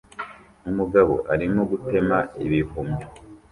Umugabo 0.69 1.13
arimo 1.33 1.61
gutema 1.71 2.17
ibihumyo 2.45 3.05